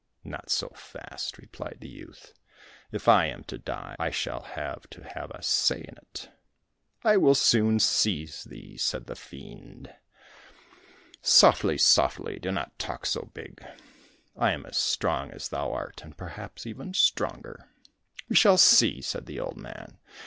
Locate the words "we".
18.27-18.35